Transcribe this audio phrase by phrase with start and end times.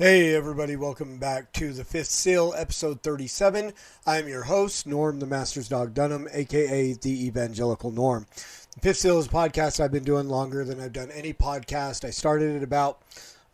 [0.00, 3.74] Hey, everybody, welcome back to the Fifth Seal, episode 37.
[4.06, 8.24] I'm your host, Norm the Master's Dog Dunham, aka the Evangelical Norm.
[8.76, 12.06] The Fifth Seal is a podcast I've been doing longer than I've done any podcast.
[12.06, 13.02] I started it about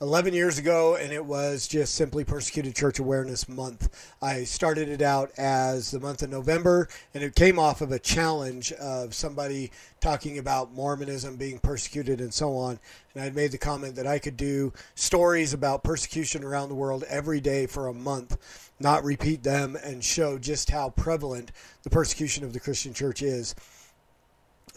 [0.03, 4.13] 11 years ago, and it was just simply Persecuted Church Awareness Month.
[4.21, 7.99] I started it out as the month of November, and it came off of a
[7.99, 12.79] challenge of somebody talking about Mormonism being persecuted and so on.
[13.15, 17.03] And I'd made the comment that I could do stories about persecution around the world
[17.09, 18.37] every day for a month,
[18.79, 21.53] not repeat them, and show just how prevalent
[21.85, 23.55] the persecution of the Christian church is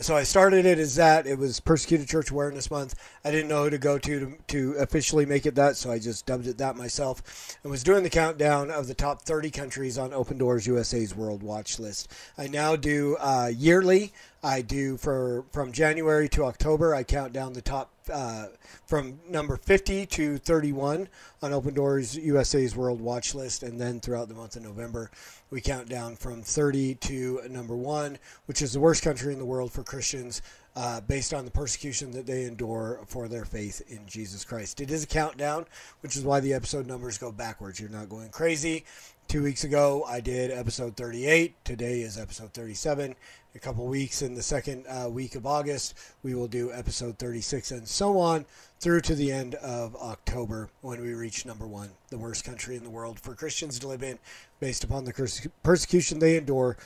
[0.02, 1.28] so I started it as that.
[1.28, 2.96] It was Persecuted Church Awareness Month.
[3.26, 6.00] I didn't know who to go to, to to officially make it that, so I
[6.00, 7.58] just dubbed it that myself.
[7.64, 11.44] And was doing the countdown of the top 30 countries on Open Doors USA's World
[11.44, 12.12] Watch List.
[12.38, 14.14] I now do uh, yearly.
[14.42, 16.96] I do for from January to October.
[16.96, 18.48] I count down the top uh,
[18.86, 21.10] from number 50 to 31
[21.42, 25.12] on Open Doors USA's World Watch List, and then throughout the month of November,
[25.50, 29.46] we count down from 30 to number one, which is the worst country in the
[29.46, 30.42] world for Christians.
[30.76, 34.80] Uh, based on the persecution that they endure for their faith in Jesus Christ.
[34.80, 35.66] It is a countdown,
[36.02, 37.82] which is why the episode numbers go backwards.
[37.82, 38.86] You're not going crazy.
[39.28, 41.66] Two weeks ago, I did episode 38.
[41.66, 43.16] Today is episode 37
[43.60, 45.94] a couple weeks in the second uh, week of August.
[46.24, 48.46] We will do episode 36 and so on
[48.80, 52.86] through to the end of October when we reach number one, the worst country in
[52.86, 54.18] the world for Christians to live in
[54.62, 56.78] based upon the persecution they endure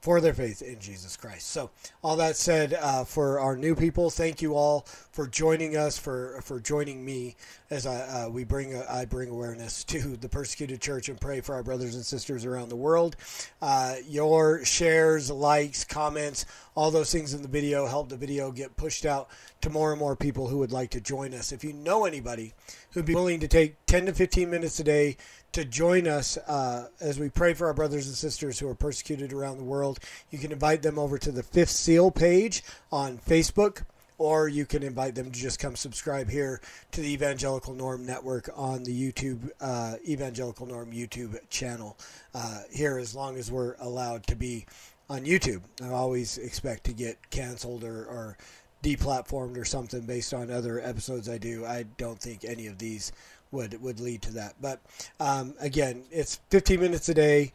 [0.00, 1.48] for their faith in Jesus Christ.
[1.48, 1.70] So,
[2.02, 6.40] all that said, uh, for our new people, thank you all for joining us, for
[6.42, 7.36] for joining me
[7.70, 11.54] as I uh, we bring I bring awareness to the persecuted church and pray for
[11.54, 13.16] our brothers and sisters around the world.
[13.60, 18.76] Uh, your shares, likes, comments, all those things in the video help the video get
[18.76, 19.28] pushed out
[19.60, 21.52] to more and more people who would like to join us.
[21.52, 22.54] If you know anybody
[22.92, 25.16] who'd be willing to take 10 to 15 minutes a day
[25.60, 29.32] to join us uh, as we pray for our brothers and sisters who are persecuted
[29.32, 29.98] around the world.
[30.30, 33.84] You can invite them over to the Fifth Seal page on Facebook,
[34.16, 36.62] or you can invite them to just come subscribe here
[36.92, 41.98] to the Evangelical Norm Network on the YouTube uh, Evangelical Norm YouTube channel.
[42.34, 44.64] Uh, here, as long as we're allowed to be
[45.10, 48.38] on YouTube, I always expect to get canceled or, or
[48.82, 51.66] deplatformed or something based on other episodes I do.
[51.66, 53.12] I don't think any of these
[53.52, 54.54] would would lead to that.
[54.60, 54.80] But
[55.18, 57.52] um, again, it's 15 minutes a day,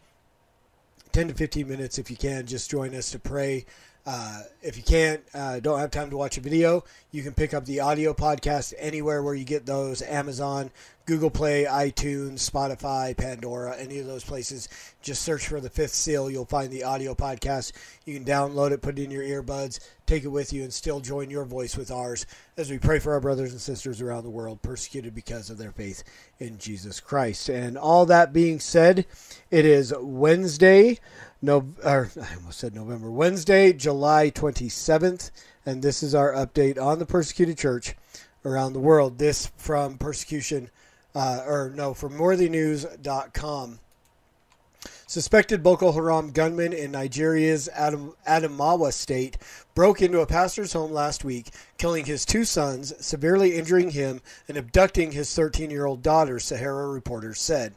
[1.12, 2.46] 10 to 15 minutes if you can.
[2.46, 3.66] Just join us to pray.
[4.06, 7.56] Uh, if you can't, uh, don't have time to watch a video, you can pick
[7.56, 10.70] up the audio podcast anywhere where you get those Amazon,
[11.06, 14.68] Google Play, iTunes, Spotify, Pandora, any of those places.
[15.04, 16.32] Just search for the fifth seal.
[16.32, 17.74] You'll find the audio podcast.
[18.06, 21.00] You can download it, put it in your earbuds, take it with you, and still
[21.00, 22.26] join your voice with ours
[22.58, 25.72] as we pray for our brothers and sisters around the world persecuted because of their
[25.72, 26.04] faith
[26.40, 27.50] in Jesus Christ.
[27.50, 29.06] And all that being said,
[29.52, 30.98] it is Wednesday,
[31.40, 35.30] no, or I almost said November, Wednesday, July 27th,
[35.68, 37.96] and this is our update on the persecuted church
[38.44, 39.20] around the world.
[39.20, 40.72] This from persecution
[41.16, 43.80] uh, or no, from worthynews.com.
[45.08, 49.38] Suspected Boko Haram gunman in Nigeria's Adam, Adamawa state
[49.76, 54.58] broke into a pastor's home last week, killing his two sons, severely injuring him, and
[54.58, 57.76] abducting his 13 year old daughter, Sahara reporters said.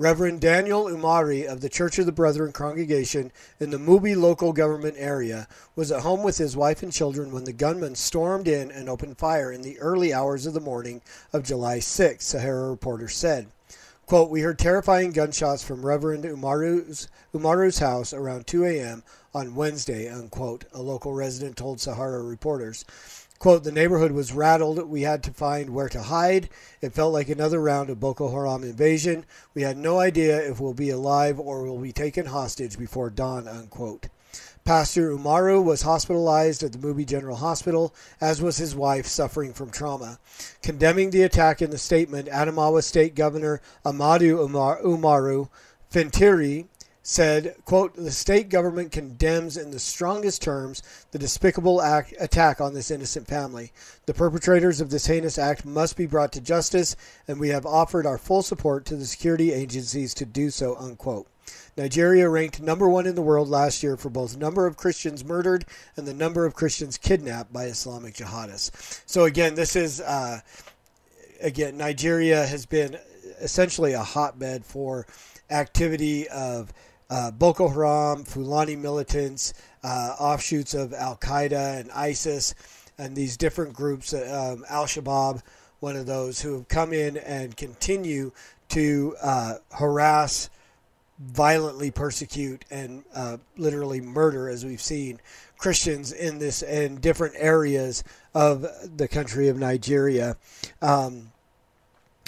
[0.00, 4.94] Reverend Daniel Umaru of the Church of the Brethren congregation in the Mubi local government
[4.96, 8.88] area was at home with his wife and children when the gunmen stormed in and
[8.88, 11.02] opened fire in the early hours of the morning
[11.32, 13.48] of July 6, Sahara reporter said.
[14.06, 19.02] Quote, we heard terrifying gunshots from Reverend Umaru's, Umaru's house around 2 a.m.
[19.34, 22.84] on Wednesday, unquote, a local resident told Sahara reporters.
[23.38, 24.88] Quote, the neighborhood was rattled.
[24.88, 26.48] We had to find where to hide.
[26.80, 29.24] It felt like another round of Boko Haram invasion.
[29.54, 33.46] We had no idea if we'll be alive or will be taken hostage before dawn,
[33.46, 34.08] unquote.
[34.64, 39.70] Pastor Umaru was hospitalized at the Mubi General Hospital, as was his wife, suffering from
[39.70, 40.18] trauma.
[40.60, 45.48] Condemning the attack in the statement, Adamawa State Governor Amadu Umar- Umaru
[45.90, 46.66] Fintiri
[47.08, 52.74] said, quote, the state government condemns in the strongest terms the despicable act, attack on
[52.74, 53.72] this innocent family.
[54.04, 56.96] The perpetrators of this heinous act must be brought to justice,
[57.26, 61.26] and we have offered our full support to the security agencies to do so, unquote.
[61.78, 65.64] Nigeria ranked number one in the world last year for both number of Christians murdered
[65.96, 69.00] and the number of Christians kidnapped by Islamic jihadists.
[69.06, 70.40] So again, this is uh,
[71.40, 72.98] again Nigeria has been
[73.40, 75.06] essentially a hotbed for
[75.50, 76.70] activity of
[77.10, 82.54] uh, Boko Haram, Fulani militants, uh, offshoots of Al Qaeda and ISIS,
[82.98, 85.42] and these different groups, uh, um, Al Shabaab,
[85.80, 88.32] one of those, who have come in and continue
[88.70, 90.50] to uh, harass,
[91.18, 95.20] violently persecute, and uh, literally murder, as we've seen,
[95.56, 98.66] Christians in this in different areas of
[98.96, 100.36] the country of Nigeria.
[100.80, 101.32] Um,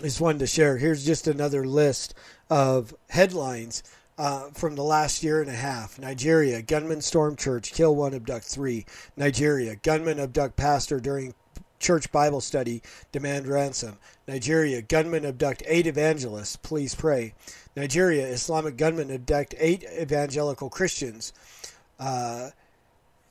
[0.02, 0.78] just wanted to share.
[0.78, 2.14] Here's just another list
[2.48, 3.82] of headlines
[4.20, 5.99] uh, from the last year and a half.
[5.99, 8.84] Nigeria, gunmen storm church, kill one, abduct three.
[9.17, 11.32] Nigeria, gunmen abduct pastor during
[11.78, 12.82] church Bible study,
[13.12, 13.96] demand ransom.
[14.28, 17.32] Nigeria, gunmen abduct eight evangelists, please pray.
[17.75, 21.32] Nigeria, Islamic gunmen abduct eight evangelical Christians.
[21.99, 22.50] Uh,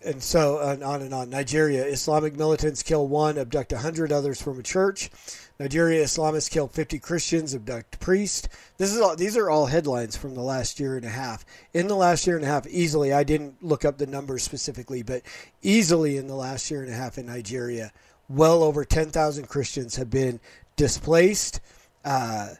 [0.03, 1.29] and so and on and on.
[1.29, 5.11] Nigeria, Islamic militants kill one, abduct 100 others from a church.
[5.59, 8.47] Nigeria, Islamists kill 50 Christians, abduct priest.
[8.77, 11.45] This is all, these are all headlines from the last year and a half.
[11.73, 15.03] In the last year and a half, easily, I didn't look up the numbers specifically,
[15.03, 15.21] but
[15.61, 17.91] easily in the last year and a half in Nigeria,
[18.29, 20.39] well over 10,000 Christians have been
[20.77, 21.59] displaced,
[22.05, 22.51] uh,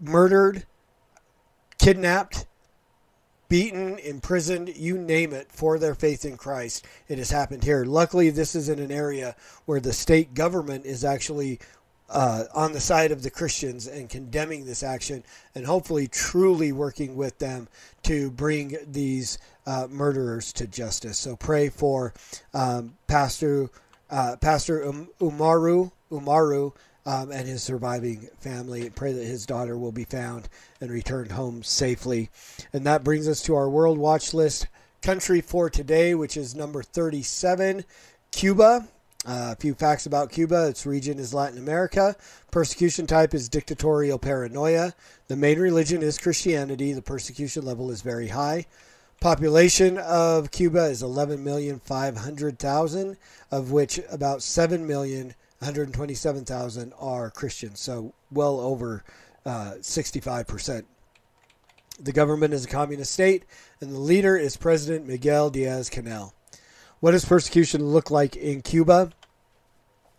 [0.00, 0.64] murdered,
[1.78, 2.46] kidnapped,
[3.50, 6.86] beaten, imprisoned, you name it, for their faith in Christ.
[7.08, 7.84] It has happened here.
[7.84, 11.58] Luckily, this is in an area where the state government is actually
[12.10, 15.24] uh, on the side of the Christians and condemning this action
[15.54, 17.68] and hopefully truly working with them
[18.02, 21.18] to bring these uh, murderers to justice.
[21.18, 22.12] So pray for
[22.52, 23.70] um, Pastor
[24.10, 26.74] uh, Pastor um, Umaru Umaru
[27.06, 28.90] um, and his surviving family.
[28.90, 30.48] Pray that his daughter will be found
[30.80, 32.30] and returned home safely.
[32.72, 34.66] And that brings us to our World Watch List
[35.00, 37.84] country for today, which is number 37,
[38.32, 38.86] Cuba.
[39.26, 40.68] Uh, a few facts about Cuba.
[40.68, 42.16] Its region is Latin America.
[42.50, 44.94] Persecution type is dictatorial paranoia.
[45.28, 46.94] The main religion is Christianity.
[46.94, 48.64] The persecution level is very high.
[49.20, 53.16] Population of Cuba is 11,500,000,
[53.50, 59.04] of which about 7,127,000 are Christians, so well over
[59.44, 60.84] uh, 65%.
[62.02, 63.44] The government is a communist state,
[63.82, 66.32] and the leader is President Miguel Diaz Canel.
[67.00, 69.12] What does persecution look like in Cuba?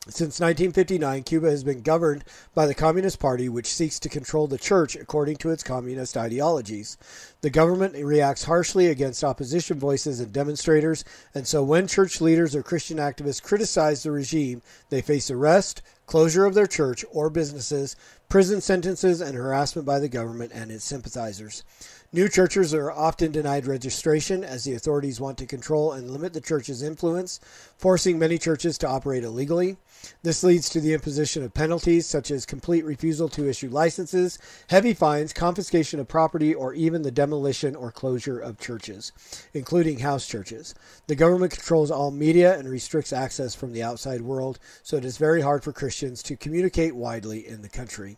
[0.07, 2.23] Since 1959, Cuba has been governed
[2.55, 6.97] by the Communist Party, which seeks to control the church according to its communist ideologies.
[7.41, 11.05] The government reacts harshly against opposition voices and demonstrators,
[11.35, 16.45] and so when church leaders or Christian activists criticize the regime, they face arrest, closure
[16.45, 17.95] of their church or businesses,
[18.27, 21.63] prison sentences, and harassment by the government and its sympathizers.
[22.13, 26.41] New churches are often denied registration as the authorities want to control and limit the
[26.41, 27.39] church's influence,
[27.77, 29.77] forcing many churches to operate illegally.
[30.21, 34.37] This leads to the imposition of penalties such as complete refusal to issue licenses,
[34.67, 39.13] heavy fines, confiscation of property, or even the demolition or closure of churches,
[39.53, 40.75] including house churches.
[41.07, 45.17] The government controls all media and restricts access from the outside world, so it is
[45.17, 48.17] very hard for Christians to communicate widely in the country.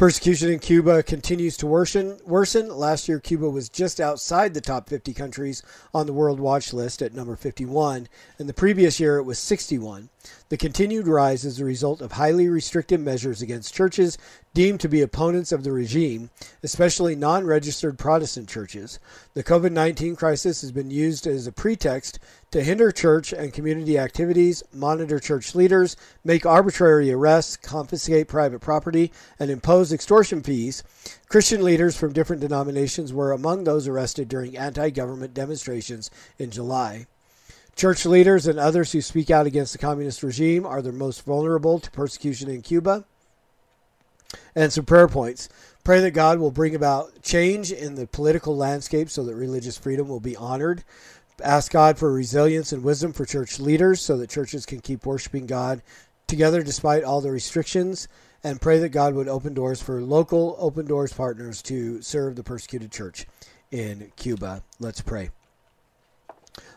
[0.00, 2.18] Persecution in Cuba continues to worsen.
[2.24, 2.74] Worsen.
[2.74, 7.02] Last year, Cuba was just outside the top 50 countries on the World Watch list
[7.02, 10.08] at number 51, and the previous year it was 61.
[10.48, 14.16] The continued rise is a result of highly restrictive measures against churches
[14.52, 16.30] deemed to be opponents of the regime,
[16.62, 18.98] especially non registered Protestant churches.
[19.34, 22.18] The COVID 19 crisis has been used as a pretext
[22.50, 29.12] to hinder church and community activities, monitor church leaders, make arbitrary arrests, confiscate private property,
[29.38, 30.82] and impose extortion fees.
[31.28, 37.06] Christian leaders from different denominations were among those arrested during anti government demonstrations in July.
[37.76, 41.78] Church leaders and others who speak out against the communist regime are the most vulnerable
[41.78, 43.04] to persecution in Cuba.
[44.54, 45.48] And some prayer points.
[45.84, 50.08] Pray that God will bring about change in the political landscape so that religious freedom
[50.08, 50.84] will be honored.
[51.42, 55.46] Ask God for resilience and wisdom for church leaders so that churches can keep worshiping
[55.46, 55.80] God
[56.26, 58.08] together despite all the restrictions.
[58.44, 62.42] And pray that God would open doors for local open doors partners to serve the
[62.42, 63.26] persecuted church
[63.70, 64.62] in Cuba.
[64.78, 65.30] Let's pray.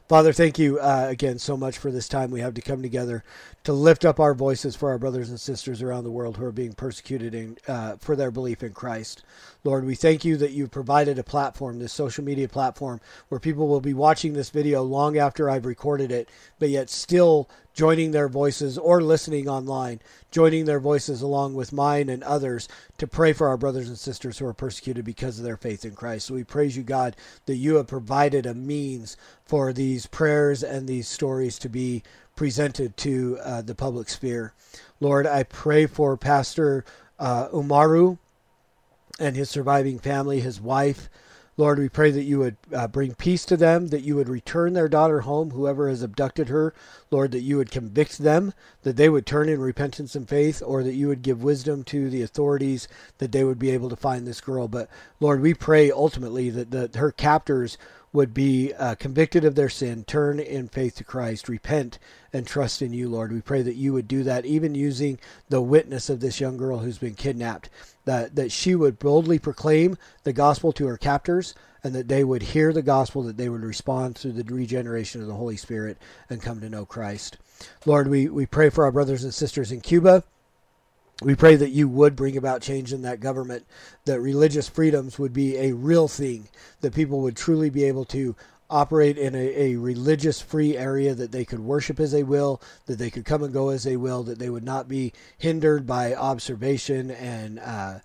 [0.10, 3.24] Father, thank you uh, again so much for this time we have to come together
[3.64, 6.52] to lift up our voices for our brothers and sisters around the world who are
[6.52, 9.24] being persecuted in, uh, for their belief in Christ.
[9.66, 13.70] Lord, we thank you that you've provided a platform, this social media platform, where people
[13.70, 16.28] will be watching this video long after I've recorded it,
[16.60, 20.02] but yet still joining their voices or listening online,
[20.32, 22.68] joining their voices along with mine and others
[22.98, 25.96] to pray for our brothers and sisters who are persecuted because of their faith in
[25.96, 26.28] Christ.
[26.28, 27.16] So we praise you, God,
[27.46, 29.16] that you have provided a means
[29.46, 32.04] for these prayers and these stories to be
[32.36, 34.54] presented to uh, the public sphere.
[35.00, 36.84] Lord, I pray for Pastor
[37.18, 38.18] uh, Umaru
[39.20, 41.10] and his surviving family, his wife.
[41.56, 44.74] Lord, we pray that you would uh, bring peace to them, that you would return
[44.74, 46.74] their daughter home, whoever has abducted her.
[47.12, 50.82] Lord, that you would convict them, that they would turn in repentance and faith, or
[50.82, 52.88] that you would give wisdom to the authorities
[53.20, 54.68] that they would be able to find this girl.
[54.68, 54.90] But
[55.20, 57.78] Lord, we pray ultimately that, that her captors
[58.14, 61.98] would be uh, convicted of their sin, turn in faith to Christ, repent,
[62.32, 63.32] and trust in you, Lord.
[63.32, 66.78] We pray that you would do that, even using the witness of this young girl
[66.78, 67.70] who's been kidnapped,
[68.06, 72.44] that, that she would boldly proclaim the gospel to her captors, and that they would
[72.44, 75.98] hear the gospel, that they would respond through the regeneration of the Holy Spirit
[76.30, 77.38] and come to know Christ.
[77.86, 80.24] Lord, we, we pray for our brothers and sisters in Cuba.
[81.24, 83.66] We pray that you would bring about change in that government,
[84.06, 86.50] that religious freedoms would be a real thing,
[86.82, 88.36] that people would truly be able to
[88.70, 92.98] operate in a, a religious free area, that they could worship as they will, that
[92.98, 96.14] they could come and go as they will, that they would not be hindered by
[96.14, 98.00] observation and uh,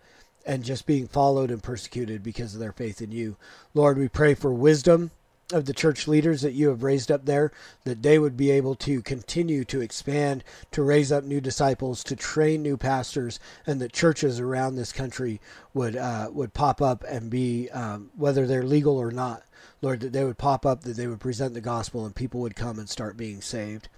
[0.46, 3.36] and just being followed and persecuted because of their faith in you.
[3.74, 5.10] Lord, we pray for wisdom
[5.52, 7.52] of the church leaders that you have raised up there,
[7.84, 12.16] that they would be able to continue to expand, to raise up new disciples, to
[12.16, 15.40] train new pastors, and that churches around this country
[15.72, 19.42] would uh, would pop up and be, um, whether they're legal or not,
[19.80, 22.56] Lord, that they would pop up, that they would present the gospel, and people would
[22.56, 23.88] come and start being saved.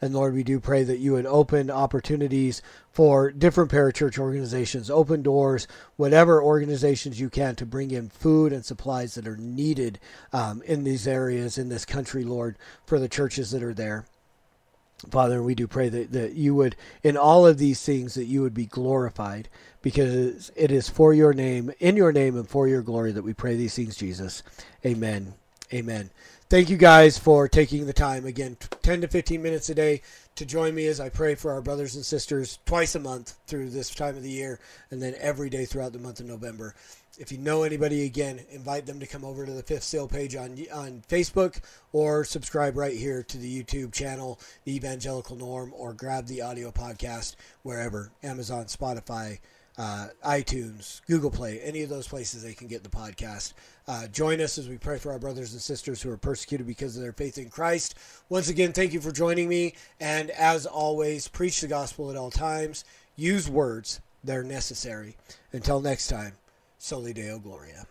[0.00, 5.22] And Lord, we do pray that you would open opportunities for different parachurch organizations, open
[5.22, 9.98] doors, whatever organizations you can to bring in food and supplies that are needed
[10.32, 14.04] um, in these areas, in this country, Lord, for the churches that are there.
[15.10, 18.42] Father, we do pray that, that you would, in all of these things, that you
[18.42, 19.48] would be glorified
[19.80, 23.32] because it is for your name, in your name, and for your glory that we
[23.34, 24.44] pray these things, Jesus.
[24.84, 25.34] Amen.
[25.72, 26.10] Amen
[26.52, 30.02] thank you guys for taking the time again 10 to 15 minutes a day
[30.34, 33.70] to join me as i pray for our brothers and sisters twice a month through
[33.70, 36.74] this time of the year and then every day throughout the month of november.
[37.18, 40.36] If you know anybody again invite them to come over to the fifth seal page
[40.36, 45.94] on on facebook or subscribe right here to the youtube channel the evangelical norm or
[45.94, 49.38] grab the audio podcast wherever amazon spotify
[49.78, 53.54] uh, iTunes, Google Play, any of those places they can get the podcast.
[53.88, 56.96] Uh, join us as we pray for our brothers and sisters who are persecuted because
[56.96, 57.96] of their faith in Christ.
[58.28, 59.74] Once again, thank you for joining me.
[60.00, 62.84] And as always, preach the gospel at all times.
[63.16, 65.16] Use words that are necessary.
[65.52, 66.34] Until next time,
[66.78, 67.86] Soli Deo Gloria.